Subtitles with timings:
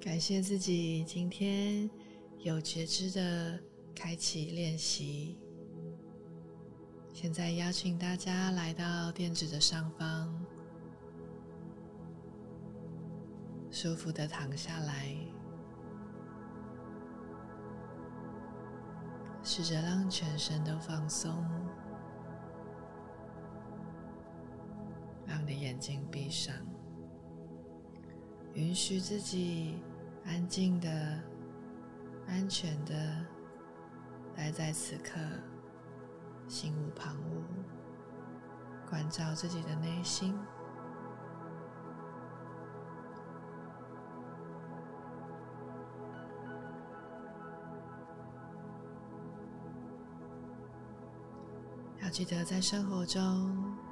[0.00, 1.88] 感谢自己今天
[2.38, 3.60] 有觉知的
[3.94, 5.38] 开启练习。
[7.12, 10.34] 现在邀请大家来到垫子的上方，
[13.70, 15.14] 舒服的躺下来，
[19.42, 21.44] 试着让全身都放松，
[25.26, 26.56] 让你的眼睛闭上，
[28.54, 29.74] 允许自己。
[30.24, 30.88] 安静的、
[32.28, 32.94] 安全的
[34.36, 35.18] 待在此刻，
[36.48, 40.38] 心无旁骛，关照自己的内心。
[52.02, 53.89] 要记得在生活中。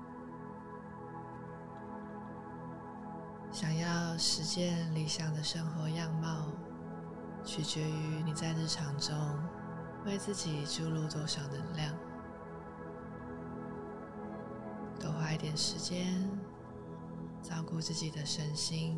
[3.61, 6.47] 想要实践理想的生活样貌，
[7.45, 9.13] 取决于你在日常中
[10.07, 11.93] 为自己注入多少能量。
[15.01, 16.31] 多花一点时间
[17.43, 18.97] 照顾自己的身心，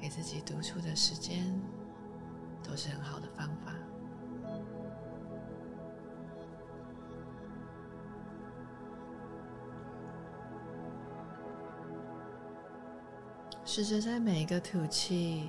[0.00, 1.60] 给自己独处的时间，
[2.62, 3.74] 都是很好的方法。
[13.66, 15.48] 试着在每一个吐气，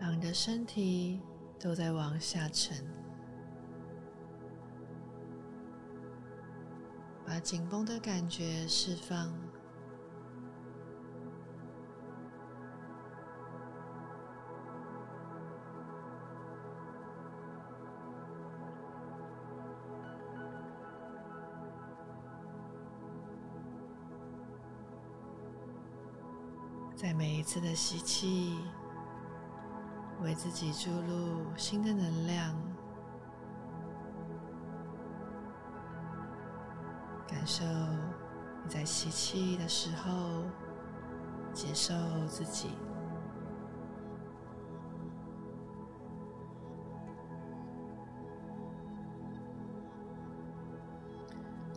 [0.00, 1.20] 让你的身体
[1.60, 2.76] 都在往下沉，
[7.26, 9.32] 把紧绷的感觉释放。
[27.02, 28.60] 在每一次的吸气，
[30.22, 32.54] 为自己注入新的能量，
[37.26, 37.64] 感受
[38.62, 40.44] 你在吸气的时候
[41.52, 41.92] 接受
[42.28, 42.68] 自己，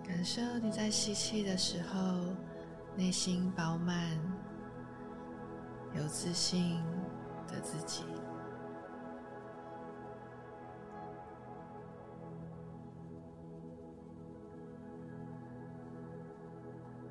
[0.08, 1.98] 感受你在吸气的时候
[2.96, 4.16] 内心饱满。
[5.96, 6.84] 有自信
[7.48, 8.04] 的自己。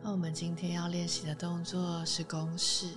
[0.03, 2.89] 那我们今天要练习的动作是公式，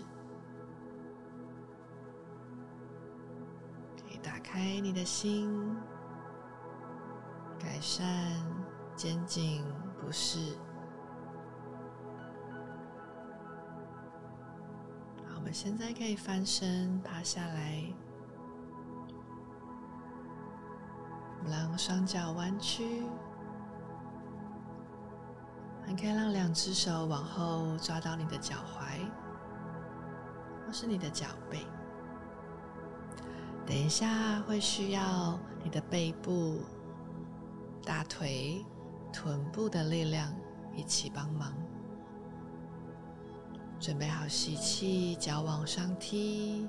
[3.95, 5.73] 可以打开你的心，
[7.57, 8.05] 改善
[8.97, 9.63] 肩颈
[10.01, 10.56] 不适。
[15.47, 17.81] 们现在可以翻身趴下来，
[21.49, 23.05] 让双脚弯曲，
[25.85, 28.99] 还可以让两只手往后抓到你的脚踝，
[30.65, 31.65] 或是你的脚背。
[33.65, 36.59] 等一下会需要你的背部、
[37.85, 38.65] 大腿、
[39.13, 40.29] 臀部的力量
[40.75, 41.53] 一起帮忙。
[43.79, 46.67] 准备好吸气，脚往上踢，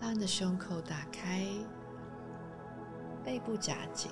[0.00, 1.46] 让你的胸口打开，
[3.22, 4.10] 背部夹紧。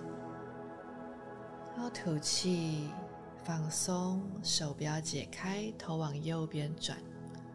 [1.75, 2.91] 然后吐气，
[3.43, 6.99] 放松，手不要解开，头往右边转。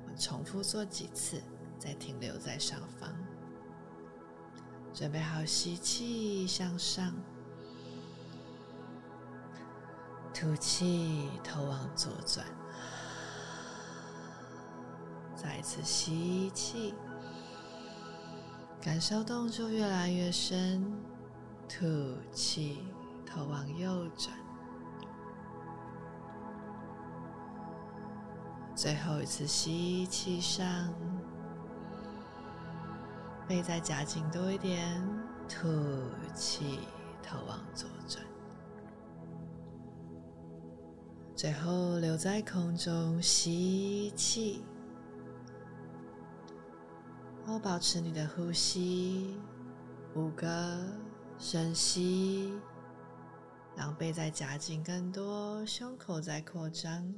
[0.08, 1.42] 我重复做几次，
[1.78, 3.14] 再停留在上方。
[4.92, 7.14] 准备好吸气，向上，
[10.34, 12.46] 吐气，头往左转。
[15.36, 16.94] 再一次吸气，
[18.82, 20.84] 感受动作越来越深。
[21.68, 21.86] 吐
[22.32, 22.80] 气，
[23.26, 24.36] 头往右转。
[28.76, 30.94] 最后一次吸气上，
[33.48, 35.04] 背再夹紧多一点。
[35.50, 35.68] 吐
[36.34, 36.80] 气，
[37.24, 38.24] 头往左转。
[41.36, 44.64] 最后留在空中吸气。
[47.56, 49.34] 后保持你的呼吸，
[50.14, 50.78] 五个
[51.40, 52.54] 深吸，
[53.78, 57.16] 让背再夹紧更多，胸口再扩张，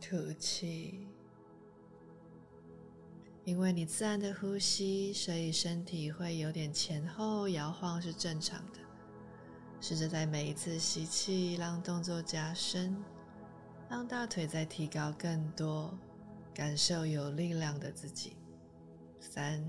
[0.00, 1.06] 吐气。
[3.44, 8.78] 因为你自然的呼吸，所以身体会有点前后摇晃是正常的。
[9.78, 12.96] 试着在每一次吸气，让动作加深，
[13.90, 15.92] 让大腿再提高更多。
[16.56, 18.34] 感受有力量的自己。
[19.20, 19.62] 三、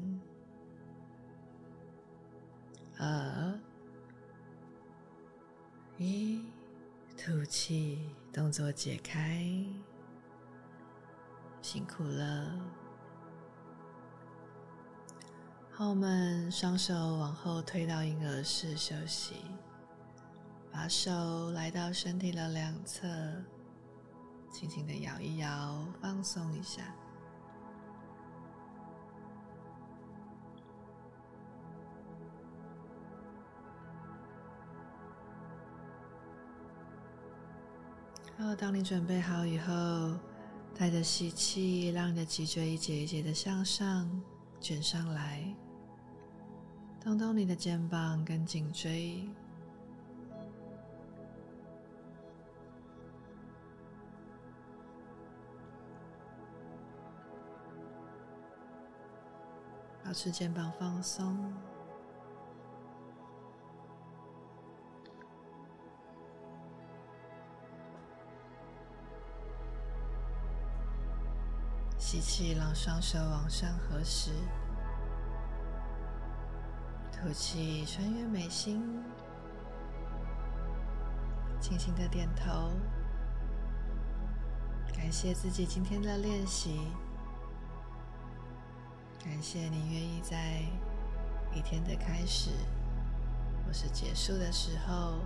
[2.98, 3.60] 二、
[5.98, 6.46] 一，
[7.18, 9.46] 吐气，动作解开，
[11.62, 12.58] 辛苦了。
[15.70, 19.36] 好，我们双手往后推到婴儿式休息，
[20.72, 23.06] 把手来到身体的两侧，
[24.58, 26.82] 轻轻的摇一摇，放松一下。
[38.36, 40.18] 然后，当你准备好以后，
[40.76, 44.10] 带着吸气，让你的脊椎一节一节的向上
[44.60, 45.56] 卷上来，
[47.00, 49.30] 动动你的肩膀跟颈椎，
[60.08, 61.36] 保持肩膀放松。
[71.98, 74.32] 吸气，让双手往上合十；
[77.12, 79.04] 吐气，穿越眉心，
[81.60, 82.72] 轻轻的点头，
[84.96, 86.94] 感谢自己今天的练习，
[89.30, 90.62] 感谢你愿意在
[91.54, 92.50] 一天的开始
[93.66, 95.20] 或是结束的时候，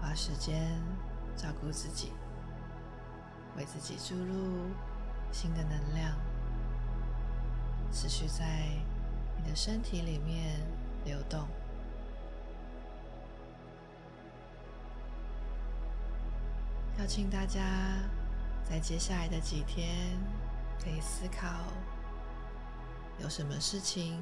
[0.00, 0.82] 花时间
[1.36, 2.12] 照顾自己，
[3.56, 4.70] 为自己注入。
[5.32, 6.16] 新的能量
[7.92, 8.44] 持续在
[9.36, 10.60] 你的身体里面
[11.04, 11.46] 流动。
[16.98, 17.60] 邀请大家
[18.64, 20.16] 在接下来的几天，
[20.82, 21.48] 可以思考
[23.18, 24.20] 有什么事情，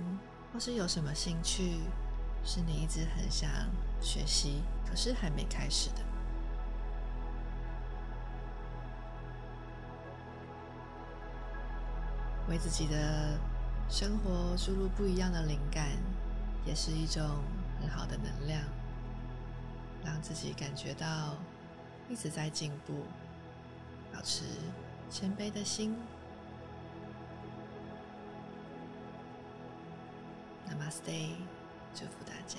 [0.52, 1.80] 或是有什么兴趣，
[2.44, 3.50] 是你一直很想
[4.00, 5.96] 学习，可是还没开始的。
[12.48, 13.38] 为自己的
[13.88, 15.88] 生活注入不一样的灵感，
[16.64, 17.22] 也是一种
[17.80, 18.62] 很好的能量，
[20.04, 21.36] 让自己感觉到
[22.08, 23.04] 一直在进步，
[24.12, 24.44] 保持
[25.10, 25.96] 谦卑的心。
[30.84, 31.36] Namaste，
[31.94, 32.58] 祝福大家。